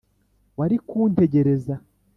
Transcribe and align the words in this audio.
wari 0.57 0.77
kuntegereza. 0.87 1.73